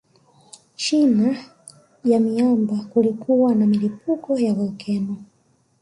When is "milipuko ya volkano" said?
3.67-5.17